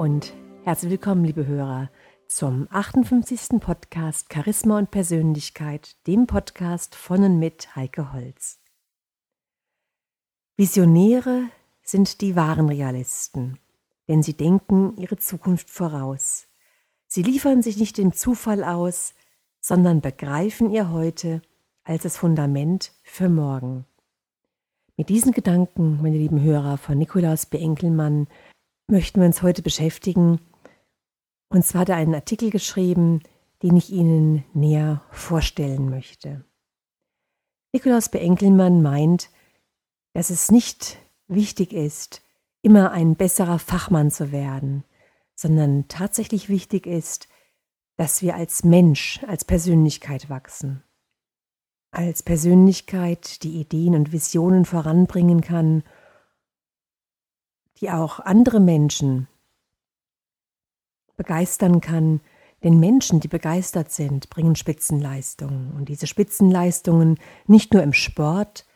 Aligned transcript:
Und 0.00 0.32
herzlich 0.64 0.92
willkommen, 0.92 1.26
liebe 1.26 1.46
Hörer, 1.46 1.90
zum 2.26 2.68
58. 2.70 3.60
Podcast 3.60 4.32
Charisma 4.32 4.78
und 4.78 4.90
Persönlichkeit, 4.90 5.94
dem 6.06 6.26
Podcast 6.26 6.94
von 6.94 7.22
und 7.22 7.38
mit 7.38 7.76
Heike 7.76 8.14
Holz. 8.14 8.60
Visionäre 10.56 11.50
sind 11.82 12.22
die 12.22 12.34
wahren 12.34 12.70
Realisten, 12.70 13.58
denn 14.08 14.22
sie 14.22 14.32
denken 14.32 14.96
ihre 14.96 15.18
Zukunft 15.18 15.68
voraus. 15.68 16.46
Sie 17.06 17.22
liefern 17.22 17.60
sich 17.60 17.76
nicht 17.76 17.98
dem 17.98 18.14
Zufall 18.14 18.64
aus, 18.64 19.12
sondern 19.60 20.00
begreifen 20.00 20.70
ihr 20.70 20.90
Heute 20.90 21.42
als 21.84 22.04
das 22.04 22.16
Fundament 22.16 22.92
für 23.02 23.28
morgen. 23.28 23.84
Mit 24.96 25.10
diesen 25.10 25.32
Gedanken, 25.32 26.00
meine 26.00 26.16
lieben 26.16 26.40
Hörer, 26.40 26.78
von 26.78 26.96
Nikolaus 26.96 27.44
B. 27.44 27.58
möchten 28.90 29.20
wir 29.20 29.26
uns 29.26 29.42
heute 29.42 29.62
beschäftigen. 29.62 30.40
Und 31.48 31.64
zwar 31.64 31.82
hat 31.82 31.88
er 31.90 31.96
einen 31.96 32.14
Artikel 32.14 32.50
geschrieben, 32.50 33.22
den 33.62 33.76
ich 33.76 33.90
Ihnen 33.90 34.44
näher 34.54 35.02
vorstellen 35.10 35.90
möchte. 35.90 36.44
Nikolaus 37.72 38.08
B. 38.08 38.28
Meint, 38.28 39.30
dass 40.12 40.30
es 40.30 40.50
nicht 40.50 40.98
wichtig 41.28 41.72
ist, 41.72 42.22
immer 42.62 42.90
ein 42.90 43.16
besserer 43.16 43.58
Fachmann 43.58 44.10
zu 44.10 44.32
werden, 44.32 44.84
sondern 45.34 45.88
tatsächlich 45.88 46.48
wichtig 46.48 46.86
ist, 46.86 47.28
dass 47.96 48.22
wir 48.22 48.34
als 48.34 48.64
Mensch, 48.64 49.20
als 49.26 49.44
Persönlichkeit 49.44 50.28
wachsen. 50.28 50.82
Als 51.92 52.22
Persönlichkeit, 52.22 53.42
die 53.42 53.60
Ideen 53.60 53.94
und 53.94 54.12
Visionen 54.12 54.64
voranbringen 54.64 55.40
kann 55.40 55.82
die 57.80 57.90
auch 57.90 58.20
andere 58.20 58.60
Menschen 58.60 59.28
begeistern 61.16 61.80
kann. 61.80 62.20
Denn 62.62 62.78
Menschen, 62.78 63.20
die 63.20 63.28
begeistert 63.28 63.90
sind, 63.90 64.28
bringen 64.28 64.54
Spitzenleistungen. 64.54 65.72
Und 65.72 65.88
diese 65.88 66.06
Spitzenleistungen 66.06 67.18
nicht 67.46 67.72
nur 67.72 67.82
im 67.82 67.94
Sport, 67.94 68.66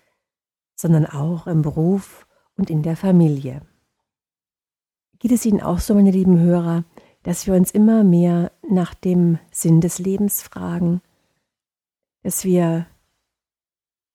sondern 0.74 1.06
auch 1.06 1.46
im 1.46 1.62
Beruf 1.62 2.26
und 2.56 2.70
in 2.70 2.82
der 2.82 2.96
Familie. 2.96 3.62
Geht 5.18 5.32
es 5.32 5.46
Ihnen 5.46 5.62
auch 5.62 5.78
so, 5.78 5.94
meine 5.94 6.10
lieben 6.10 6.38
Hörer, 6.38 6.84
dass 7.22 7.46
wir 7.46 7.54
uns 7.54 7.70
immer 7.70 8.04
mehr 8.04 8.52
nach 8.68 8.94
dem 8.94 9.38
Sinn 9.50 9.80
des 9.80 9.98
Lebens 9.98 10.42
fragen? 10.42 11.00
Dass 12.22 12.44
wir 12.44 12.86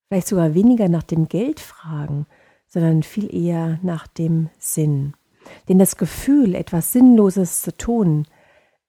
vielleicht 0.08 0.28
sogar 0.28 0.54
weniger 0.54 0.90
nach 0.90 1.04
dem 1.04 1.28
Geld 1.28 1.60
fragen, 1.60 2.26
sondern 2.70 3.04
viel 3.04 3.34
eher 3.34 3.80
nach 3.82 4.08
dem 4.08 4.50
Sinn. 4.58 5.14
Denn 5.68 5.80
das 5.80 5.98
Gefühl, 5.98 6.56
etwas 6.56 6.92
Sinnloses 6.92 7.62
zu 7.62 7.76
tun, 7.76 8.28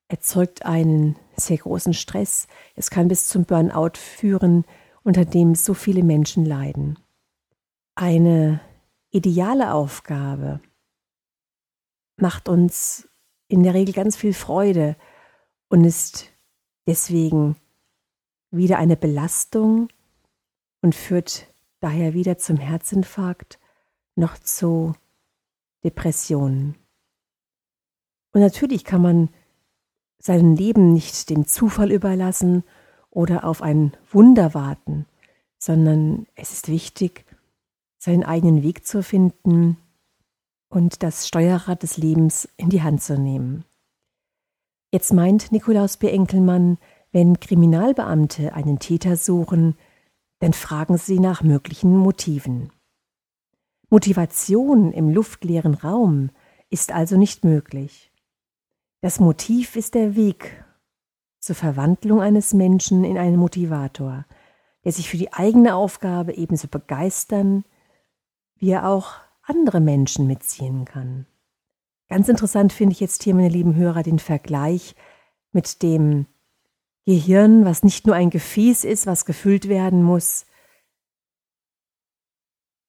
erzeugt 0.09 0.65
einen 0.65 1.17
sehr 1.37 1.59
großen 1.59 1.95
Stress. 1.95 2.47
Es 2.75 2.91
kann 2.91 3.09
bis 3.09 3.29
zum 3.29 3.45
Burnout 3.45 3.97
führen, 3.97 4.65
unter 5.03 5.25
dem 5.25 5.55
so 5.55 5.73
viele 5.75 6.03
Menschen 6.03 6.45
leiden. 6.45 6.99
Eine 7.95 8.61
ideale 9.11 9.73
Aufgabe 9.73 10.61
macht 12.17 12.49
uns 12.49 13.09
in 13.49 13.63
der 13.63 13.75
Regel 13.75 13.95
ganz 13.95 14.17
viel 14.17 14.35
Freude 14.35 14.97
und 15.69 15.85
ist 15.85 16.31
deswegen 16.87 17.57
wieder 18.51 18.79
eine 18.79 18.97
Belastung 18.97 19.89
und 20.83 20.95
führt 20.95 21.47
daher 21.81 22.15
wieder 22.15 22.37
zum 22.37 22.57
Herzinfarkt 22.57 23.60
noch 24.17 24.39
zu 24.39 24.95
Depressionen. 25.85 26.77
Und 28.33 28.41
natürlich 28.41 28.85
kann 28.85 29.03
man 29.03 29.29
sein 30.19 30.55
Leben 30.55 30.93
nicht 30.93 31.31
dem 31.31 31.47
Zufall 31.47 31.91
überlassen 31.91 32.63
oder 33.11 33.45
auf 33.45 33.63
ein 33.63 33.93
Wunder 34.11 34.55
warten, 34.55 35.07
sondern 35.59 36.27
es 36.35 36.53
ist 36.53 36.69
wichtig, 36.69 37.25
seinen 37.99 38.25
eigenen 38.25 38.63
Weg 38.63 38.87
zu 38.87 39.03
finden 39.03 39.77
und 40.69 41.03
das 41.03 41.27
Steuerrad 41.27 41.83
des 41.83 41.97
Lebens 41.97 42.49
in 42.57 42.71
die 42.71 42.83
Hand 42.83 43.03
zu 43.03 43.19
nehmen. 43.19 43.65
Jetzt 44.93 45.13
meint 45.13 45.53
Nikolaus 45.53 45.97
B. 45.97 46.09
Enkelmann, 46.09 46.79
wenn 47.13 47.41
Kriminalbeamte 47.41 48.55
einen 48.55 48.79
Täter 48.79 49.17
suchen, 49.17 49.77
dann 50.39 50.53
fragen 50.53 50.97
sie 50.97 51.19
nach 51.19 51.43
möglichen 51.43 51.97
Motiven. 51.97 52.73
Motivation 53.91 54.93
im 54.93 55.09
luftleeren 55.11 55.75
Raum 55.75 56.31
ist 56.71 56.93
also 56.93 57.17
nicht 57.17 57.45
möglich. 57.45 58.13
Das 59.01 59.19
Motiv 59.19 59.75
ist 59.75 59.95
der 59.95 60.15
Weg 60.15 60.65
zur 61.41 61.57
Verwandlung 61.57 62.21
eines 62.21 62.55
Menschen 62.55 63.03
in 63.03 63.19
einen 63.19 63.37
Motivator, 63.37 64.27
der 64.85 64.93
sich 64.93 65.11
für 65.11 65.17
die 65.17 65.33
eigene 65.33 65.75
Aufgabe 65.75 66.35
ebenso 66.35 66.69
begeistern, 66.69 67.65
wie 68.57 68.71
er 68.71 68.89
auch 68.89 69.15
andere 69.43 69.81
Menschen 69.81 70.27
mitziehen 70.27 70.85
kann. 70.85 71.27
Ganz 72.09 72.29
interessant 72.29 72.73
finde 72.73 72.93
ich 72.93 73.01
jetzt 73.01 73.25
hier, 73.25 73.35
meine 73.35 73.49
lieben 73.49 73.75
Hörer, 73.75 74.03
den 74.03 74.19
Vergleich 74.19 74.95
mit 75.53 75.83
dem 75.83 76.27
Gehirn, 77.07 77.65
was 77.65 77.83
nicht 77.83 78.07
nur 78.07 78.15
ein 78.15 78.31
Gefäß 78.31 78.85
ist, 78.85 79.07
was 79.07 79.25
gefüllt 79.25 79.69
werden 79.69 80.03
muss, 80.03 80.47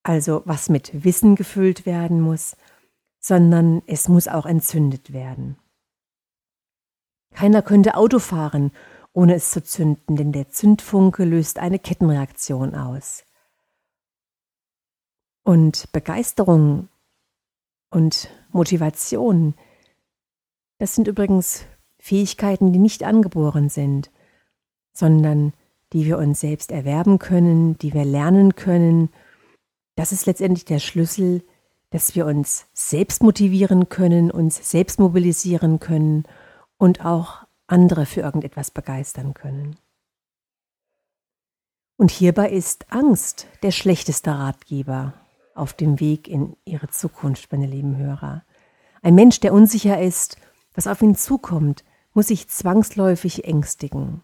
also 0.04 0.42
was 0.46 0.70
mit 0.70 1.04
Wissen 1.04 1.36
gefüllt 1.36 1.86
werden 1.86 2.22
muss, 2.22 2.56
sondern 3.20 3.84
es 3.86 4.08
muss 4.08 4.28
auch 4.28 4.46
entzündet 4.46 5.14
werden. 5.14 5.58
Keiner 7.34 7.62
könnte 7.62 7.96
Auto 7.96 8.20
fahren, 8.20 8.72
ohne 9.14 9.36
es 9.36 9.52
zu 9.52 9.64
zünden, 9.64 10.16
denn 10.16 10.32
der 10.32 10.50
Zündfunke 10.50 11.24
löst 11.24 11.60
eine 11.60 11.80
Kettenreaktion 11.80 12.76
aus. 12.76 13.24
Und 15.44 15.92
Begeisterung 15.92 16.88
und 17.90 18.30
Motivation, 18.52 19.54
das 20.78 20.96
sind 20.96 21.08
übrigens 21.08 21.66
Fähigkeiten, 22.00 22.74
die 22.74 22.80
nicht 22.80 23.04
angeboren 23.04 23.70
sind, 23.70 24.12
sondern 24.94 25.54
die 25.94 26.06
wir 26.06 26.18
uns 26.18 26.40
selbst 26.40 26.72
erwerben 26.72 27.20
können, 27.20 27.78
die 27.78 27.94
wir 27.94 28.06
lernen 28.06 28.56
können 28.56 29.10
das 30.02 30.12
ist 30.12 30.26
letztendlich 30.26 30.66
der 30.66 30.80
Schlüssel, 30.80 31.44
dass 31.92 32.16
wir 32.16 32.26
uns 32.26 32.66
selbst 32.74 33.22
motivieren 33.22 33.88
können, 33.88 34.32
uns 34.32 34.72
selbst 34.72 35.00
mobilisieren 35.00 35.80
können 35.80 36.24
und 36.80 37.06
auch 37.06 37.46
andere 37.68 38.08
für 38.08 38.22
irgendetwas 38.22 38.72
begeistern 38.72 39.36
können. 39.36 39.76
Und 41.98 42.10
hierbei 42.10 42.50
ist 42.50 42.92
Angst 42.92 43.46
der 43.62 43.70
schlechteste 43.70 44.32
Ratgeber 44.32 45.14
auf 45.54 45.74
dem 45.74 46.00
Weg 46.00 46.28
in 46.28 46.58
ihre 46.66 46.88
Zukunft, 46.88 47.52
meine 47.52 47.68
lieben 47.68 47.96
Hörer. 47.96 48.44
Ein 49.04 49.14
Mensch, 49.14 49.40
der 49.40 49.54
unsicher 49.54 50.02
ist, 50.02 50.38
was 50.74 50.88
auf 50.88 51.04
ihn 51.04 51.14
zukommt, 51.14 51.84
muss 52.16 52.30
sich 52.30 52.48
zwangsläufig 52.48 53.46
ängstigen. 53.46 54.24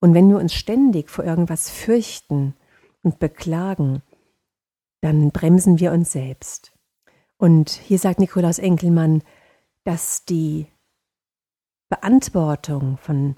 Und 0.00 0.12
wenn 0.12 0.28
wir 0.28 0.36
uns 0.36 0.52
ständig 0.52 1.08
vor 1.08 1.24
irgendwas 1.24 1.70
fürchten, 1.70 2.54
und 3.06 3.20
beklagen, 3.20 4.02
dann 5.00 5.30
bremsen 5.30 5.78
wir 5.78 5.92
uns 5.92 6.10
selbst. 6.10 6.72
Und 7.36 7.70
hier 7.70 8.00
sagt 8.00 8.18
Nikolaus 8.18 8.58
Enkelmann, 8.58 9.22
dass 9.84 10.24
die 10.24 10.66
Beantwortung 11.88 12.98
von 12.98 13.36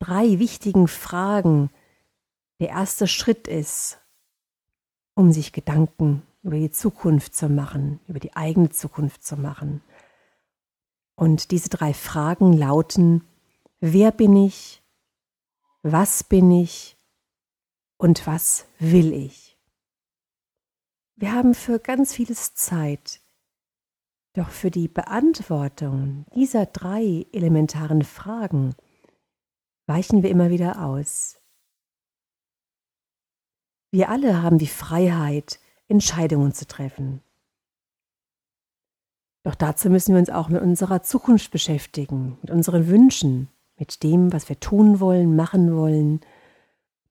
drei 0.00 0.40
wichtigen 0.40 0.88
Fragen 0.88 1.70
der 2.58 2.70
erste 2.70 3.06
Schritt 3.06 3.46
ist, 3.46 4.00
um 5.14 5.30
sich 5.30 5.52
Gedanken 5.52 6.22
über 6.42 6.56
die 6.56 6.72
Zukunft 6.72 7.36
zu 7.36 7.48
machen, 7.48 8.00
über 8.08 8.18
die 8.18 8.34
eigene 8.34 8.70
Zukunft 8.70 9.22
zu 9.22 9.36
machen. 9.36 9.80
Und 11.14 11.52
diese 11.52 11.68
drei 11.68 11.94
Fragen 11.94 12.52
lauten, 12.52 13.22
wer 13.78 14.10
bin 14.10 14.34
ich, 14.34 14.82
was 15.82 16.24
bin 16.24 16.50
ich 16.50 16.93
und 18.04 18.26
was 18.26 18.66
will 18.78 19.14
ich? 19.14 19.58
Wir 21.16 21.32
haben 21.32 21.54
für 21.54 21.78
ganz 21.78 22.12
vieles 22.12 22.54
Zeit, 22.54 23.22
doch 24.34 24.50
für 24.50 24.70
die 24.70 24.88
Beantwortung 24.88 26.26
dieser 26.34 26.66
drei 26.66 27.24
elementaren 27.32 28.02
Fragen 28.02 28.74
weichen 29.86 30.22
wir 30.22 30.28
immer 30.28 30.50
wieder 30.50 30.84
aus. 30.84 31.40
Wir 33.90 34.10
alle 34.10 34.42
haben 34.42 34.58
die 34.58 34.66
Freiheit, 34.66 35.58
Entscheidungen 35.88 36.52
zu 36.52 36.66
treffen. 36.66 37.22
Doch 39.44 39.54
dazu 39.54 39.88
müssen 39.88 40.12
wir 40.12 40.18
uns 40.18 40.28
auch 40.28 40.50
mit 40.50 40.60
unserer 40.60 41.02
Zukunft 41.02 41.50
beschäftigen, 41.50 42.36
mit 42.42 42.50
unseren 42.50 42.86
Wünschen, 42.86 43.48
mit 43.78 44.02
dem, 44.02 44.30
was 44.30 44.50
wir 44.50 44.60
tun 44.60 45.00
wollen, 45.00 45.36
machen 45.36 45.74
wollen, 45.74 46.20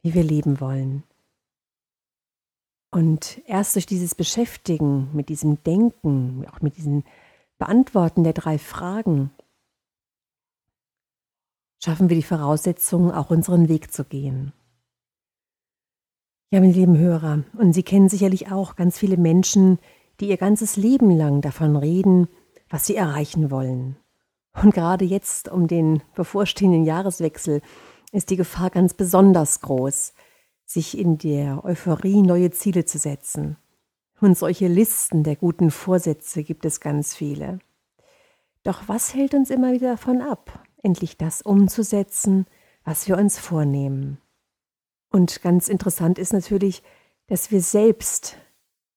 wie 0.03 0.13
wir 0.13 0.23
leben 0.23 0.59
wollen. 0.59 1.03
Und 2.91 3.41
erst 3.47 3.75
durch 3.75 3.87
dieses 3.87 4.13
Beschäftigen 4.13 5.09
mit 5.13 5.29
diesem 5.29 5.63
Denken, 5.63 6.45
auch 6.51 6.61
mit 6.61 6.77
diesen 6.77 7.03
Beantworten 7.57 8.23
der 8.23 8.33
drei 8.33 8.59
Fragen 8.59 9.31
schaffen 11.83 12.09
wir 12.09 12.15
die 12.15 12.23
Voraussetzungen, 12.23 13.11
auch 13.11 13.29
unseren 13.31 13.67
Weg 13.67 13.91
zu 13.91 14.05
gehen. 14.05 14.53
Ja, 16.51 16.59
meine 16.59 16.73
lieben 16.73 16.97
Hörer, 16.97 17.43
und 17.57 17.73
Sie 17.73 17.81
kennen 17.81 18.09
sicherlich 18.09 18.51
auch 18.51 18.75
ganz 18.75 18.99
viele 18.99 19.17
Menschen, 19.17 19.79
die 20.19 20.29
ihr 20.29 20.37
ganzes 20.37 20.77
Leben 20.77 21.09
lang 21.09 21.41
davon 21.41 21.75
reden, 21.75 22.27
was 22.69 22.85
sie 22.85 22.95
erreichen 22.95 23.49
wollen. 23.49 23.97
Und 24.61 24.73
gerade 24.73 25.03
jetzt 25.03 25.49
um 25.49 25.67
den 25.67 26.03
bevorstehenden 26.15 26.85
Jahreswechsel 26.85 27.61
ist 28.13 28.29
die 28.29 28.37
Gefahr 28.37 28.69
ganz 28.69 28.93
besonders 28.93 29.59
groß, 29.59 30.13
sich 30.65 30.97
in 30.97 31.17
der 31.17 31.65
Euphorie 31.65 32.21
neue 32.21 32.51
Ziele 32.51 32.85
zu 32.85 32.97
setzen. 32.97 33.57
Und 34.21 34.37
solche 34.37 34.67
Listen 34.67 35.23
der 35.23 35.35
guten 35.35 35.71
Vorsätze 35.71 36.43
gibt 36.43 36.63
es 36.63 36.79
ganz 36.79 37.13
viele. 37.15 37.59
Doch 38.63 38.83
was 38.87 39.13
hält 39.13 39.33
uns 39.33 39.49
immer 39.49 39.73
wieder 39.73 39.91
davon 39.91 40.21
ab, 40.21 40.63
endlich 40.81 41.17
das 41.17 41.41
umzusetzen, 41.41 42.45
was 42.85 43.07
wir 43.07 43.17
uns 43.17 43.39
vornehmen? 43.39 44.19
Und 45.09 45.41
ganz 45.41 45.67
interessant 45.67 46.17
ist 46.17 46.33
natürlich, 46.33 46.83
dass 47.27 47.51
wir 47.51 47.61
selbst 47.61 48.37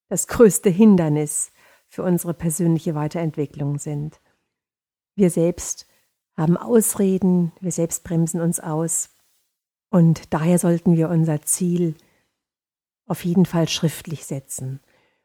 das 0.08 0.28
größte 0.28 0.70
Hindernis 0.70 1.50
für 1.88 2.02
unsere 2.02 2.34
persönliche 2.34 2.94
Weiterentwicklung 2.94 3.78
sind. 3.78 4.20
Wir 5.14 5.30
selbst 5.30 5.86
haben 6.37 6.56
Ausreden, 6.56 7.53
wir 7.61 7.73
selbst 7.73 8.05
bremsen 8.05 8.41
uns 8.41 8.61
aus. 8.61 9.11
Und 9.91 10.33
daher 10.35 10.59
sollten 10.59 10.97
wir 10.97 11.09
unser 11.09 11.43
Ziel 11.43 11.94
auf 13.06 13.25
jeden 13.25 13.47
Fall 13.47 13.69
schriftlich 13.69 14.27
setzen. 14.27 14.81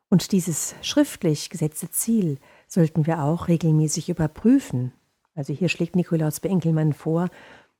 Und 0.09 0.31
dieses 0.31 0.75
schriftlich 0.81 1.49
gesetzte 1.49 1.89
Ziel 1.89 2.37
sollten 2.67 3.05
wir 3.05 3.23
auch 3.23 3.47
regelmäßig 3.47 4.09
überprüfen. 4.09 4.93
Also 5.35 5.53
hier 5.53 5.69
schlägt 5.69 5.95
Nikolaus 5.95 6.39
Beenkelmann 6.39 6.93
vor, 6.93 7.29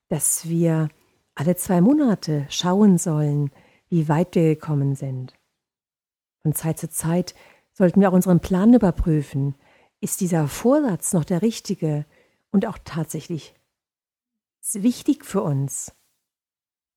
dass 0.07 0.47
wir 0.47 0.89
alle 1.35 1.55
zwei 1.55 1.81
Monate 1.81 2.45
schauen 2.49 2.97
sollen, 2.97 3.51
wie 3.89 4.07
weit 4.07 4.35
wir 4.35 4.43
gekommen 4.43 4.95
sind. 4.95 5.33
Von 6.41 6.53
Zeit 6.53 6.79
zu 6.79 6.89
Zeit 6.89 7.35
sollten 7.73 8.01
wir 8.01 8.09
auch 8.09 8.13
unseren 8.13 8.39
Plan 8.39 8.73
überprüfen. 8.73 9.55
Ist 9.99 10.21
dieser 10.21 10.47
Vorsatz 10.47 11.13
noch 11.13 11.25
der 11.25 11.41
richtige 11.41 12.05
und 12.51 12.65
auch 12.65 12.77
tatsächlich 12.83 13.53
wichtig 14.73 15.25
für 15.25 15.41
uns? 15.41 15.93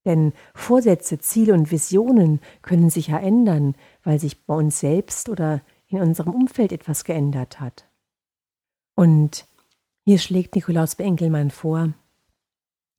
Denn 0.05 0.33
Vorsätze, 0.55 1.19
Ziele 1.19 1.55
und 1.55 1.71
Visionen 1.71 2.41
können 2.63 2.91
sich 2.91 3.09
ja 3.09 3.19
ändern, 3.19 3.75
weil 4.03 4.19
sich 4.21 4.45
bei 4.45 4.55
uns 4.55 4.81
selbst 4.81 5.29
oder 5.29 5.63
in 5.87 6.01
unserem 6.01 6.35
Umfeld 6.35 6.73
etwas 6.73 7.05
geändert 7.05 7.61
hat. 7.61 7.89
Und 8.97 9.47
hier 10.05 10.19
schlägt 10.19 10.55
Nikolaus 10.55 10.95
Beenkelmann 10.97 11.51
vor, 11.51 11.95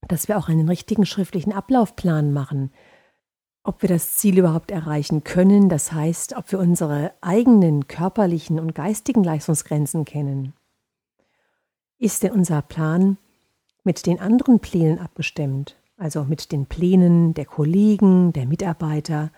dass 0.08 0.28
wir 0.28 0.38
auch 0.38 0.50
einen 0.50 0.68
richtigen 0.68 1.06
schriftlichen 1.06 1.54
Ablaufplan 1.54 2.34
machen, 2.34 2.72
ob 3.64 3.82
wir 3.82 3.90
das 3.90 4.18
Ziel 4.18 4.38
überhaupt 4.38 4.72
erreichen 4.72 5.24
können, 5.24 5.70
das 5.70 5.92
heißt, 5.92 6.36
ob 6.36 6.52
wir 6.52 6.60
unsere 6.60 7.14
eigenen 7.22 7.88
körperlichen 7.88 8.60
und 8.60 8.76
geistigen 8.76 9.24
Leistungsgrenzen 9.24 10.06
kennen. 10.06 10.54
Ist 11.98 12.24
denn 12.24 12.32
unser 12.32 12.62
Plan 12.62 13.18
mit 13.84 14.06
den 14.06 14.20
anderen 14.20 14.60
Plänen 14.60 15.00
abgestimmt, 15.00 15.78
also 15.98 16.24
mit 16.26 16.52
den 16.52 16.66
Plänen 16.66 17.34
der 17.34 17.46
Kollegen, 17.46 18.34
der 18.34 18.46
Mitarbeiter 18.46 19.32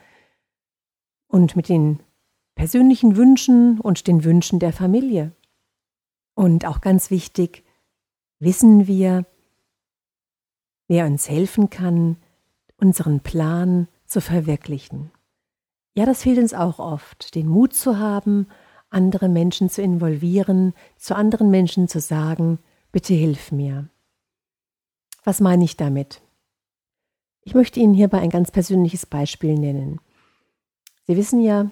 und 1.28 1.56
mit 1.56 1.70
den 1.70 2.00
persönlichen 2.56 3.16
Wünschen 3.16 3.80
und 3.80 4.08
den 4.08 4.24
Wünschen 4.24 4.60
der 4.60 4.74
Familie? 4.74 5.34
Und 6.34 6.66
auch 6.66 6.82
ganz 6.82 7.12
wichtig, 7.12 7.64
wissen 8.40 8.88
wir, 8.88 9.26
wer 10.88 11.06
uns 11.06 11.30
helfen 11.30 11.70
kann, 11.70 12.18
unseren 12.78 13.20
Plan 13.22 13.88
zu 14.06 14.22
verwirklichen. 14.22 15.12
Ja, 15.96 16.06
das 16.06 16.24
fehlt 16.24 16.38
uns 16.38 16.54
auch 16.54 16.80
oft, 16.80 17.36
den 17.36 17.48
Mut 17.48 17.74
zu 17.74 17.98
haben, 17.98 18.48
andere 18.90 19.30
Menschen 19.30 19.70
zu 19.70 19.82
involvieren, 19.82 20.74
zu 20.98 21.16
anderen 21.16 21.50
Menschen 21.50 21.88
zu 21.88 22.00
sagen, 22.00 22.60
bitte 22.92 23.14
hilf 23.14 23.52
mir. 23.52 23.90
Was 25.24 25.42
meine 25.42 25.64
ich 25.64 25.78
damit? 25.78 26.22
Ich 27.42 27.54
möchte 27.54 27.80
Ihnen 27.80 27.94
hierbei 27.94 28.20
ein 28.20 28.30
ganz 28.30 28.52
persönliches 28.52 29.06
Beispiel 29.06 29.58
nennen. 29.58 30.00
Sie 31.06 31.16
wissen 31.16 31.42
ja, 31.42 31.72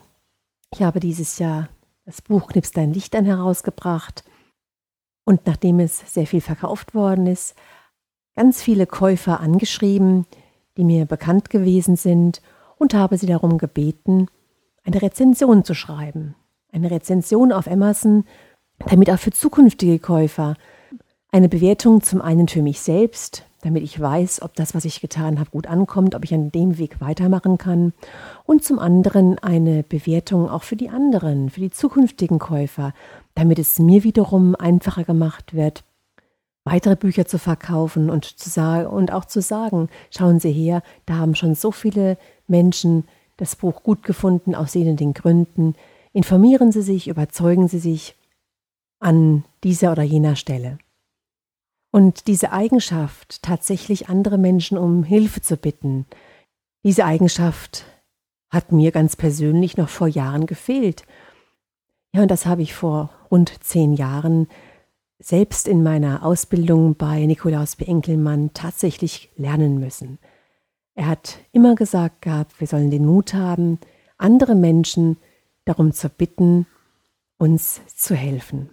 ich 0.71 0.81
habe 0.81 0.99
dieses 0.99 1.39
Jahr 1.39 1.69
das 2.05 2.21
Buch 2.21 2.47
Knips 2.47 2.71
dein 2.71 2.93
Licht 2.93 3.15
an 3.15 3.25
herausgebracht 3.25 4.23
und 5.25 5.45
nachdem 5.47 5.79
es 5.79 6.13
sehr 6.13 6.27
viel 6.27 6.41
verkauft 6.41 6.93
worden 6.93 7.27
ist, 7.27 7.55
ganz 8.35 8.61
viele 8.61 8.85
Käufer 8.85 9.39
angeschrieben, 9.39 10.25
die 10.77 10.83
mir 10.83 11.05
bekannt 11.05 11.49
gewesen 11.49 11.95
sind, 11.95 12.41
und 12.77 12.93
habe 12.93 13.17
sie 13.17 13.25
darum 13.25 13.57
gebeten, 13.57 14.27
eine 14.83 15.01
Rezension 15.01 15.63
zu 15.63 15.73
schreiben. 15.73 16.35
Eine 16.75 16.91
Rezension 16.91 17.53
auf 17.53 17.71
Amazon, 17.71 18.25
damit 18.89 19.09
auch 19.09 19.17
für 19.17 19.31
zukünftige 19.31 19.97
Käufer 19.97 20.55
eine 21.31 21.47
Bewertung 21.47 22.03
zum 22.03 22.21
einen 22.21 22.49
für 22.49 22.61
mich 22.61 22.81
selbst, 22.81 23.45
damit 23.61 23.81
ich 23.81 23.97
weiß, 23.97 24.41
ob 24.41 24.55
das, 24.55 24.75
was 24.75 24.83
ich 24.83 24.99
getan 24.99 25.39
habe, 25.39 25.51
gut 25.51 25.67
ankommt, 25.67 26.15
ob 26.15 26.25
ich 26.25 26.33
an 26.33 26.51
dem 26.51 26.77
Weg 26.77 26.99
weitermachen 26.99 27.57
kann. 27.57 27.93
Und 28.43 28.65
zum 28.65 28.77
anderen 28.77 29.39
eine 29.39 29.83
Bewertung 29.83 30.49
auch 30.49 30.63
für 30.63 30.75
die 30.75 30.89
anderen, 30.89 31.49
für 31.49 31.61
die 31.61 31.71
zukünftigen 31.71 32.39
Käufer, 32.39 32.93
damit 33.35 33.57
es 33.57 33.79
mir 33.79 34.03
wiederum 34.03 34.53
einfacher 34.53 35.05
gemacht 35.05 35.53
wird, 35.53 35.85
weitere 36.65 36.97
Bücher 36.97 37.25
zu 37.25 37.39
verkaufen 37.39 38.09
und, 38.09 38.25
zu 38.25 38.49
sagen, 38.49 38.87
und 38.87 39.13
auch 39.13 39.23
zu 39.23 39.41
sagen, 39.41 39.87
schauen 40.11 40.41
Sie 40.41 40.51
her, 40.51 40.83
da 41.05 41.15
haben 41.15 41.35
schon 41.35 41.55
so 41.55 41.71
viele 41.71 42.17
Menschen 42.47 43.05
das 43.37 43.55
Buch 43.55 43.81
gut 43.81 44.03
gefunden 44.03 44.55
aus 44.55 44.73
den 44.73 44.97
den 44.97 45.13
Gründen. 45.13 45.75
Informieren 46.15 46.71
Sie 46.71 46.81
sich, 46.81 47.09
überzeugen 47.09 47.67
Sie 47.67 47.77
sich 47.77 48.15
an 49.01 49.43
dieser 49.65 49.91
oder 49.91 50.03
jener 50.03 50.37
Stelle. 50.37 50.77
Und 51.91 52.27
diese 52.27 52.53
Eigenschaft, 52.53 53.43
tatsächlich 53.43 54.07
andere 54.07 54.37
Menschen 54.37 54.77
um 54.77 55.03
Hilfe 55.03 55.41
zu 55.41 55.57
bitten, 55.57 56.05
diese 56.85 57.03
Eigenschaft 57.03 57.83
hat 58.49 58.71
mir 58.71 58.93
ganz 58.93 59.17
persönlich 59.17 59.75
noch 59.75 59.89
vor 59.89 60.07
Jahren 60.07 60.45
gefehlt. 60.45 61.03
Ja, 62.13 62.21
und 62.21 62.31
das 62.31 62.45
habe 62.45 62.61
ich 62.61 62.73
vor 62.73 63.09
rund 63.29 63.51
zehn 63.61 63.93
Jahren 63.93 64.47
selbst 65.19 65.67
in 65.67 65.83
meiner 65.83 66.23
Ausbildung 66.23 66.95
bei 66.95 67.25
Nikolaus 67.25 67.75
B. 67.75 67.83
Enkelmann 67.83 68.51
tatsächlich 68.53 69.31
lernen 69.35 69.81
müssen. 69.81 70.19
Er 70.93 71.07
hat 71.07 71.39
immer 71.51 71.75
gesagt 71.75 72.21
gehabt, 72.21 72.57
wir 72.61 72.67
sollen 72.67 72.89
den 72.89 73.05
Mut 73.05 73.33
haben, 73.33 73.79
andere 74.17 74.55
Menschen 74.55 75.17
darum 75.65 75.91
zu 75.91 76.09
bitten, 76.09 76.67
uns 77.37 77.81
zu 77.87 78.15
helfen. 78.15 78.69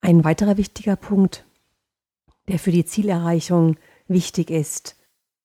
Ein 0.00 0.24
weiterer 0.24 0.56
wichtiger 0.56 0.96
Punkt, 0.96 1.44
der 2.48 2.58
für 2.58 2.72
die 2.72 2.84
Zielerreichung 2.84 3.76
wichtig 4.08 4.50
ist, 4.50 4.96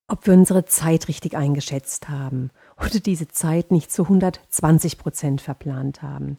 ob 0.07 0.25
wir 0.25 0.33
unsere 0.33 0.65
Zeit 0.65 1.07
richtig 1.07 1.35
eingeschätzt 1.35 2.09
haben 2.09 2.51
oder 2.77 2.99
diese 2.99 3.27
Zeit 3.27 3.71
nicht 3.71 3.91
zu 3.91 4.03
120 4.03 4.97
Prozent 4.97 5.41
verplant 5.41 6.01
haben. 6.01 6.37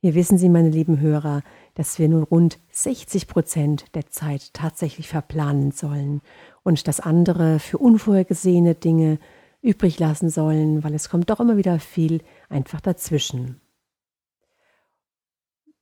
Hier 0.00 0.14
wissen 0.14 0.36
Sie, 0.36 0.50
meine 0.50 0.68
lieben 0.68 1.00
Hörer, 1.00 1.42
dass 1.74 1.98
wir 1.98 2.08
nun 2.08 2.24
rund 2.24 2.58
60 2.72 3.26
Prozent 3.26 3.94
der 3.94 4.10
Zeit 4.10 4.52
tatsächlich 4.52 5.08
verplanen 5.08 5.70
sollen 5.70 6.20
und 6.62 6.86
das 6.88 7.00
andere 7.00 7.58
für 7.58 7.78
unvorhergesehene 7.78 8.74
Dinge 8.74 9.18
übrig 9.64 9.98
lassen 9.98 10.28
sollen, 10.28 10.84
weil 10.84 10.94
es 10.94 11.08
kommt 11.08 11.30
doch 11.30 11.40
immer 11.40 11.56
wieder 11.56 11.80
viel 11.80 12.22
einfach 12.48 12.80
dazwischen. 12.80 13.60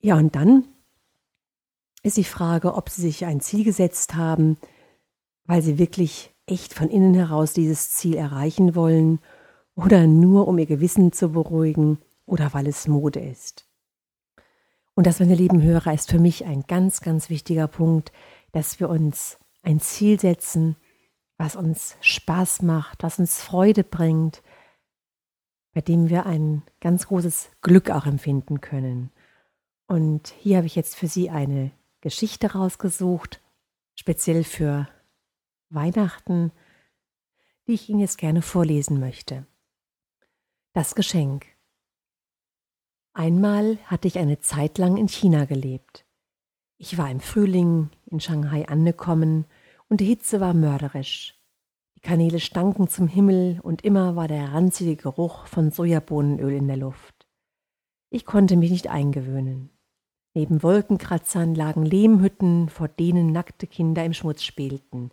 Ja, 0.00 0.16
und 0.16 0.34
dann 0.36 0.64
ist 2.02 2.16
die 2.16 2.24
Frage, 2.24 2.74
ob 2.74 2.88
Sie 2.88 3.02
sich 3.02 3.24
ein 3.24 3.40
Ziel 3.40 3.64
gesetzt 3.64 4.14
haben, 4.14 4.56
weil 5.44 5.62
Sie 5.62 5.78
wirklich 5.78 6.32
echt 6.46 6.74
von 6.74 6.88
innen 6.88 7.14
heraus 7.14 7.52
dieses 7.52 7.90
Ziel 7.92 8.14
erreichen 8.14 8.74
wollen 8.74 9.18
oder 9.74 10.06
nur 10.06 10.48
um 10.48 10.58
Ihr 10.58 10.66
Gewissen 10.66 11.12
zu 11.12 11.30
beruhigen 11.30 11.98
oder 12.24 12.54
weil 12.54 12.68
es 12.68 12.86
Mode 12.86 13.20
ist. 13.20 13.68
Und 14.94 15.06
das, 15.06 15.20
meine 15.20 15.34
lieben 15.34 15.62
Hörer, 15.62 15.92
ist 15.92 16.10
für 16.10 16.18
mich 16.18 16.44
ein 16.44 16.64
ganz, 16.68 17.00
ganz 17.00 17.30
wichtiger 17.30 17.66
Punkt, 17.66 18.12
dass 18.52 18.78
wir 18.78 18.88
uns 18.88 19.38
ein 19.62 19.80
Ziel 19.80 20.20
setzen, 20.20 20.76
was 21.42 21.56
uns 21.56 21.96
Spaß 22.00 22.62
macht, 22.62 23.02
was 23.02 23.18
uns 23.18 23.42
Freude 23.42 23.82
bringt, 23.82 24.44
bei 25.74 25.80
dem 25.80 26.08
wir 26.08 26.24
ein 26.24 26.62
ganz 26.80 27.08
großes 27.08 27.50
Glück 27.62 27.90
auch 27.90 28.06
empfinden 28.06 28.60
können. 28.60 29.10
Und 29.88 30.28
hier 30.38 30.58
habe 30.58 30.68
ich 30.68 30.76
jetzt 30.76 30.94
für 30.94 31.08
Sie 31.08 31.30
eine 31.30 31.72
Geschichte 32.00 32.52
rausgesucht, 32.52 33.40
speziell 33.96 34.44
für 34.44 34.88
Weihnachten, 35.68 36.52
die 37.66 37.72
ich 37.72 37.88
Ihnen 37.88 37.98
jetzt 37.98 38.18
gerne 38.18 38.42
vorlesen 38.42 39.00
möchte. 39.00 39.44
Das 40.74 40.94
Geschenk. 40.94 41.46
Einmal 43.14 43.78
hatte 43.86 44.06
ich 44.06 44.20
eine 44.20 44.38
Zeit 44.38 44.78
lang 44.78 44.96
in 44.96 45.08
China 45.08 45.46
gelebt. 45.46 46.04
Ich 46.78 46.98
war 46.98 47.10
im 47.10 47.18
Frühling 47.18 47.90
in 48.06 48.20
Shanghai 48.20 48.68
angekommen 48.68 49.44
und 49.92 50.00
die 50.00 50.06
Hitze 50.06 50.40
war 50.40 50.54
mörderisch. 50.54 51.38
Die 51.96 52.00
Kanäle 52.00 52.40
stanken 52.40 52.88
zum 52.88 53.08
Himmel 53.08 53.60
und 53.62 53.84
immer 53.84 54.16
war 54.16 54.26
der 54.26 54.54
ranzige 54.54 54.96
Geruch 54.96 55.44
von 55.44 55.70
Sojabohnenöl 55.70 56.54
in 56.54 56.66
der 56.66 56.78
Luft. 56.78 57.26
Ich 58.08 58.24
konnte 58.24 58.56
mich 58.56 58.70
nicht 58.70 58.88
eingewöhnen. 58.88 59.68
Neben 60.32 60.62
Wolkenkratzern 60.62 61.54
lagen 61.54 61.84
Lehmhütten, 61.84 62.70
vor 62.70 62.88
denen 62.88 63.32
nackte 63.32 63.66
Kinder 63.66 64.02
im 64.02 64.14
Schmutz 64.14 64.42
spielten. 64.44 65.10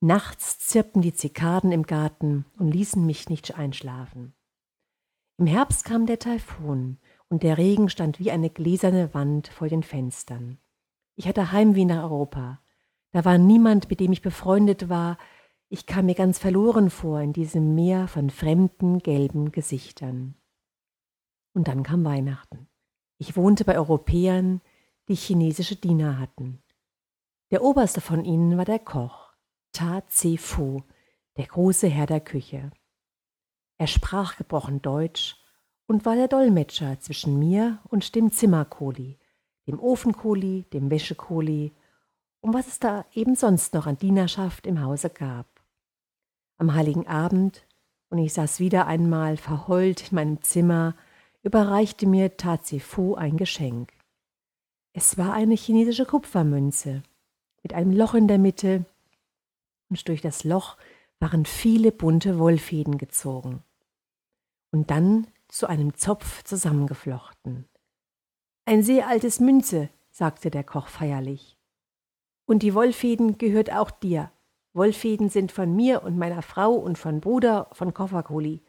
Nachts 0.00 0.60
zirpten 0.60 1.02
die 1.02 1.12
Zikaden 1.12 1.70
im 1.70 1.82
Garten 1.82 2.46
und 2.58 2.70
ließen 2.70 3.04
mich 3.04 3.28
nicht 3.28 3.58
einschlafen. 3.58 4.32
Im 5.36 5.46
Herbst 5.46 5.84
kam 5.84 6.06
der 6.06 6.18
Taifun 6.18 6.96
und 7.28 7.42
der 7.42 7.58
Regen 7.58 7.90
stand 7.90 8.18
wie 8.18 8.30
eine 8.30 8.48
gläserne 8.48 9.12
Wand 9.12 9.48
vor 9.48 9.68
den 9.68 9.82
Fenstern. 9.82 10.56
Ich 11.16 11.28
hatte 11.28 11.52
Heimweh 11.52 11.84
nach 11.84 12.04
Europa. 12.04 12.62
Da 13.12 13.24
war 13.24 13.38
niemand, 13.38 13.90
mit 13.90 14.00
dem 14.00 14.12
ich 14.12 14.22
befreundet 14.22 14.88
war. 14.88 15.18
Ich 15.68 15.86
kam 15.86 16.06
mir 16.06 16.14
ganz 16.14 16.38
verloren 16.38 16.90
vor 16.90 17.20
in 17.20 17.32
diesem 17.32 17.74
Meer 17.74 18.08
von 18.08 18.30
fremden, 18.30 18.98
gelben 18.98 19.52
Gesichtern. 19.52 20.34
Und 21.54 21.68
dann 21.68 21.82
kam 21.82 22.04
Weihnachten. 22.04 22.68
Ich 23.18 23.36
wohnte 23.36 23.64
bei 23.64 23.76
Europäern, 23.76 24.60
die 25.08 25.14
chinesische 25.14 25.76
Diener 25.76 26.18
hatten. 26.18 26.62
Der 27.50 27.62
oberste 27.62 28.00
von 28.00 28.24
ihnen 28.24 28.56
war 28.56 28.64
der 28.64 28.78
Koch, 28.78 29.32
Ta 29.72 30.00
Tse 30.08 30.38
Fu, 30.38 30.82
der 31.36 31.46
große 31.46 31.88
Herr 31.88 32.06
der 32.06 32.20
Küche. 32.20 32.70
Er 33.78 33.86
sprach 33.86 34.36
gebrochen 34.36 34.80
Deutsch 34.80 35.36
und 35.86 36.06
war 36.06 36.14
der 36.14 36.28
Dolmetscher 36.28 36.98
zwischen 37.00 37.38
mir 37.38 37.80
und 37.88 38.14
dem 38.14 38.32
Zimmerkoli, 38.32 39.18
dem 39.66 39.78
Ofenkoli, 39.78 40.64
dem 40.72 40.90
Wäschekoli 40.90 41.72
und 42.42 42.52
was 42.52 42.66
es 42.66 42.78
da 42.78 43.06
eben 43.14 43.34
sonst 43.34 43.72
noch 43.72 43.86
an 43.86 43.96
Dienerschaft 43.96 44.66
im 44.66 44.82
Hause 44.82 45.08
gab. 45.08 45.46
Am 46.58 46.74
heiligen 46.74 47.06
Abend, 47.06 47.66
und 48.10 48.18
ich 48.18 48.34
saß 48.34 48.60
wieder 48.60 48.86
einmal 48.86 49.36
verheult 49.36 50.10
in 50.10 50.16
meinem 50.16 50.42
Zimmer, 50.42 50.94
überreichte 51.42 52.06
mir 52.06 52.36
Tazifu 52.36 53.14
ein 53.14 53.36
Geschenk. 53.36 53.92
Es 54.92 55.16
war 55.16 55.32
eine 55.32 55.54
chinesische 55.54 56.04
Kupfermünze 56.04 57.02
mit 57.62 57.72
einem 57.72 57.92
Loch 57.92 58.14
in 58.14 58.28
der 58.28 58.38
Mitte, 58.38 58.84
und 59.88 60.08
durch 60.08 60.20
das 60.20 60.44
Loch 60.44 60.76
waren 61.20 61.46
viele 61.46 61.92
bunte 61.92 62.38
Wollfäden 62.38 62.98
gezogen. 62.98 63.62
Und 64.72 64.90
dann 64.90 65.28
zu 65.48 65.68
einem 65.68 65.94
Zopf 65.94 66.42
zusammengeflochten. 66.42 67.68
Ein 68.64 68.82
sehr 68.82 69.06
altes 69.06 69.38
Münze, 69.38 69.90
sagte 70.10 70.50
der 70.50 70.64
Koch 70.64 70.88
feierlich. 70.88 71.56
Und 72.44 72.62
die 72.62 72.74
Wollfäden 72.74 73.38
gehört 73.38 73.72
auch 73.72 73.90
dir. 73.90 74.32
Wollfäden 74.72 75.28
sind 75.28 75.52
von 75.52 75.74
mir 75.74 76.02
und 76.02 76.18
meiner 76.18 76.42
Frau 76.42 76.72
und 76.72 76.98
von 76.98 77.20
Bruder 77.20 77.68
von 77.72 77.94
Kofferkoli. 77.94 78.62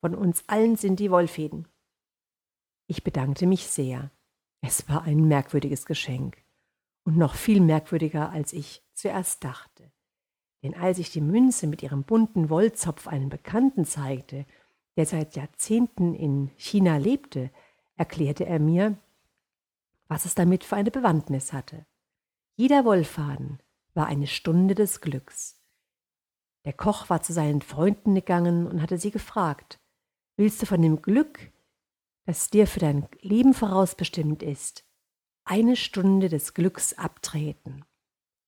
Von 0.00 0.14
uns 0.14 0.44
allen 0.48 0.76
sind 0.76 1.00
die 1.00 1.10
Wollfäden. 1.10 1.68
Ich 2.86 3.04
bedankte 3.04 3.46
mich 3.46 3.66
sehr. 3.66 4.10
Es 4.60 4.88
war 4.88 5.02
ein 5.02 5.26
merkwürdiges 5.28 5.86
Geschenk 5.86 6.38
und 7.04 7.16
noch 7.16 7.34
viel 7.34 7.60
merkwürdiger, 7.60 8.30
als 8.30 8.52
ich 8.52 8.82
zuerst 8.94 9.44
dachte. 9.44 9.90
Denn 10.62 10.74
als 10.74 10.98
ich 10.98 11.10
die 11.10 11.20
Münze 11.20 11.66
mit 11.66 11.82
ihrem 11.82 12.04
bunten 12.04 12.50
Wollzopf 12.50 13.06
einem 13.06 13.28
Bekannten 13.28 13.84
zeigte 13.84 14.46
der 14.96 15.06
seit 15.06 15.36
Jahrzehnten 15.36 16.14
in 16.14 16.50
China 16.56 16.96
lebte, 16.96 17.50
erklärte 17.96 18.46
er 18.46 18.58
mir, 18.58 18.96
was 20.08 20.24
es 20.24 20.34
damit 20.34 20.64
für 20.64 20.76
eine 20.76 20.90
Bewandtnis 20.90 21.52
hatte. 21.52 21.86
Jeder 22.56 22.84
Wollfaden 22.84 23.58
war 23.94 24.06
eine 24.06 24.28
Stunde 24.28 24.76
des 24.76 25.00
Glücks. 25.00 25.60
Der 26.64 26.72
Koch 26.72 27.10
war 27.10 27.20
zu 27.20 27.32
seinen 27.32 27.62
Freunden 27.62 28.14
gegangen 28.14 28.68
und 28.68 28.80
hatte 28.80 28.96
sie 28.96 29.10
gefragt, 29.10 29.80
willst 30.36 30.62
du 30.62 30.66
von 30.66 30.80
dem 30.80 31.02
Glück, 31.02 31.50
das 32.26 32.50
dir 32.50 32.68
für 32.68 32.78
dein 32.78 33.08
Leben 33.20 33.54
vorausbestimmt 33.54 34.44
ist, 34.44 34.84
eine 35.44 35.74
Stunde 35.74 36.28
des 36.28 36.54
Glücks 36.54 36.92
abtreten? 36.92 37.84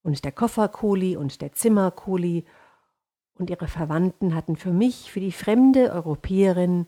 Und 0.03 0.25
der 0.25 0.31
Kofferkoli 0.31 1.17
und 1.17 1.41
der 1.43 1.53
Zimmerkoli 1.53 2.45
und 3.35 3.51
ihre 3.51 3.67
Verwandten 3.67 4.37
hatten 4.37 4.57
für 4.57 4.73
mich, 4.73 5.11
für 5.11 5.21
die 5.21 5.33
fremde 5.33 5.91
Europäerin, 5.91 6.87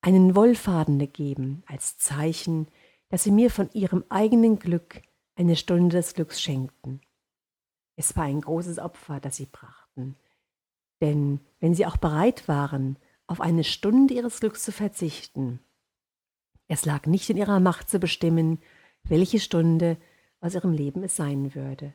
einen 0.00 0.36
Wollfaden 0.36 1.00
gegeben, 1.00 1.64
als 1.66 1.98
Zeichen, 1.98 2.68
dass 3.08 3.24
sie 3.24 3.32
mir 3.32 3.50
von 3.50 3.68
ihrem 3.72 4.04
eigenen 4.08 4.60
Glück 4.60 5.02
eine 5.42 5.56
Stunde 5.56 5.96
des 5.96 6.14
Glücks 6.14 6.40
schenkten. 6.40 7.00
Es 7.96 8.16
war 8.16 8.24
ein 8.24 8.40
großes 8.40 8.78
Opfer, 8.78 9.20
das 9.20 9.36
sie 9.36 9.46
brachten, 9.46 10.16
denn 11.00 11.40
wenn 11.60 11.74
sie 11.74 11.84
auch 11.86 11.96
bereit 11.96 12.48
waren, 12.48 12.96
auf 13.26 13.40
eine 13.40 13.64
Stunde 13.64 14.14
ihres 14.14 14.40
Glücks 14.40 14.62
zu 14.62 14.72
verzichten, 14.72 15.60
es 16.68 16.86
lag 16.86 17.06
nicht 17.06 17.28
in 17.28 17.36
ihrer 17.36 17.60
Macht 17.60 17.90
zu 17.90 17.98
bestimmen, 17.98 18.62
welche 19.02 19.40
Stunde 19.40 19.98
aus 20.40 20.54
ihrem 20.54 20.72
Leben 20.72 21.02
es 21.02 21.16
sein 21.16 21.54
würde. 21.54 21.92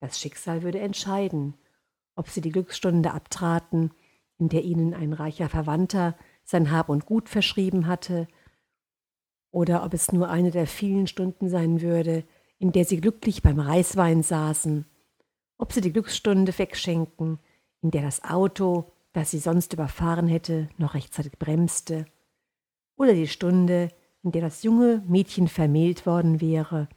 Das 0.00 0.18
Schicksal 0.18 0.62
würde 0.62 0.78
entscheiden, 0.78 1.54
ob 2.14 2.28
sie 2.28 2.40
die 2.40 2.52
Glücksstunde 2.52 3.12
abtraten, 3.12 3.90
in 4.38 4.48
der 4.48 4.64
ihnen 4.64 4.94
ein 4.94 5.12
reicher 5.12 5.48
Verwandter 5.48 6.16
sein 6.44 6.70
Hab 6.70 6.88
und 6.88 7.04
Gut 7.04 7.28
verschrieben 7.28 7.86
hatte, 7.86 8.28
oder 9.50 9.84
ob 9.84 9.92
es 9.94 10.12
nur 10.12 10.28
eine 10.30 10.50
der 10.50 10.66
vielen 10.66 11.06
Stunden 11.06 11.48
sein 11.48 11.80
würde, 11.80 12.24
in 12.58 12.72
der 12.72 12.84
sie 12.84 13.00
glücklich 13.00 13.42
beim 13.42 13.60
Reiswein 13.60 14.22
saßen, 14.22 14.86
ob 15.58 15.72
sie 15.72 15.80
die 15.80 15.92
Glücksstunde 15.92 16.56
wegschenken, 16.58 17.38
in 17.82 17.90
der 17.90 18.02
das 18.02 18.24
Auto, 18.24 18.92
das 19.12 19.30
sie 19.30 19.38
sonst 19.38 19.72
überfahren 19.72 20.28
hätte, 20.28 20.68
noch 20.78 20.94
rechtzeitig 20.94 21.38
bremste, 21.38 22.06
oder 22.96 23.12
die 23.12 23.28
Stunde, 23.28 23.90
in 24.22 24.32
der 24.32 24.42
das 24.42 24.62
junge 24.62 25.02
Mädchen 25.06 25.48
vermählt 25.48 26.06
worden 26.06 26.40
wäre, 26.40 26.88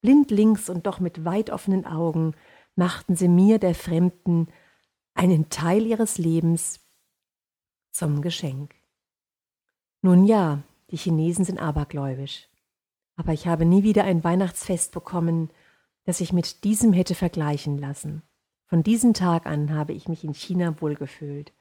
blindlings 0.00 0.70
und 0.70 0.86
doch 0.86 1.00
mit 1.00 1.24
weit 1.24 1.50
offenen 1.50 1.84
Augen 1.84 2.34
machten 2.76 3.16
sie 3.16 3.28
mir, 3.28 3.58
der 3.58 3.74
Fremden, 3.74 4.48
einen 5.14 5.50
Teil 5.50 5.84
ihres 5.84 6.16
Lebens 6.16 6.80
zum 7.90 8.22
Geschenk. 8.22 8.74
Nun 10.00 10.24
ja, 10.24 10.62
die 10.90 10.96
Chinesen 10.96 11.44
sind 11.44 11.58
abergläubisch, 11.58 12.48
aber 13.18 13.32
ich 13.32 13.48
habe 13.48 13.64
nie 13.64 13.82
wieder 13.82 14.04
ein 14.04 14.22
Weihnachtsfest 14.22 14.92
bekommen, 14.92 15.50
das 16.04 16.20
ich 16.20 16.32
mit 16.32 16.62
diesem 16.62 16.92
hätte 16.92 17.16
vergleichen 17.16 17.76
lassen. 17.76 18.22
Von 18.66 18.84
diesem 18.84 19.12
Tag 19.12 19.44
an 19.44 19.74
habe 19.74 19.92
ich 19.92 20.08
mich 20.08 20.22
in 20.22 20.34
China 20.34 20.80
wohlgefühlt, 20.80 21.52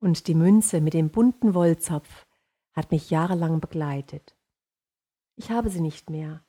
und 0.00 0.26
die 0.28 0.34
Münze 0.34 0.80
mit 0.80 0.94
dem 0.94 1.10
bunten 1.10 1.52
Wollzopf 1.52 2.26
hat 2.72 2.90
mich 2.90 3.10
jahrelang 3.10 3.60
begleitet. 3.60 4.34
Ich 5.36 5.50
habe 5.50 5.68
sie 5.68 5.82
nicht 5.82 6.08
mehr. 6.08 6.42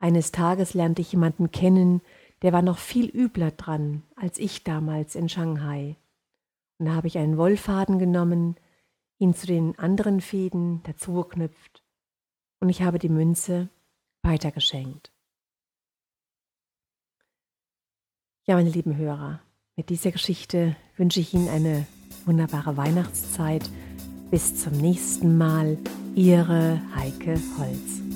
Eines 0.00 0.32
Tages 0.32 0.74
lernte 0.74 1.02
ich 1.02 1.12
jemanden 1.12 1.52
kennen, 1.52 2.02
der 2.42 2.52
war 2.52 2.62
noch 2.62 2.78
viel 2.78 3.06
übler 3.08 3.52
dran 3.52 4.02
als 4.16 4.38
ich 4.38 4.64
damals 4.64 5.14
in 5.14 5.28
Shanghai. 5.28 5.96
Und 6.78 6.86
da 6.86 6.94
habe 6.94 7.06
ich 7.06 7.18
einen 7.18 7.38
Wollfaden 7.38 8.00
genommen, 8.00 8.56
ihn 9.18 9.32
zu 9.32 9.46
den 9.46 9.78
anderen 9.78 10.20
Fäden 10.20 10.82
dazugeknüpft 10.82 11.83
und 12.64 12.70
ich 12.70 12.80
habe 12.80 12.98
die 12.98 13.10
Münze 13.10 13.68
weitergeschenkt. 14.22 15.12
Ja, 18.46 18.54
meine 18.54 18.70
lieben 18.70 18.96
Hörer, 18.96 19.40
mit 19.76 19.90
dieser 19.90 20.12
Geschichte 20.12 20.74
wünsche 20.96 21.20
ich 21.20 21.34
Ihnen 21.34 21.50
eine 21.50 21.86
wunderbare 22.24 22.78
Weihnachtszeit. 22.78 23.68
Bis 24.30 24.62
zum 24.62 24.72
nächsten 24.78 25.36
Mal, 25.36 25.76
Ihre 26.14 26.80
Heike 26.96 27.38
Holz. 27.58 28.13